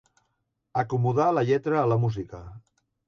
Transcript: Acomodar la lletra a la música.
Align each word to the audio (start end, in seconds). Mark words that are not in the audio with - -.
Acomodar 0.83 1.27
la 1.39 1.43
lletra 1.51 1.79
a 1.83 1.87
la 1.93 1.99
música. 2.07 2.43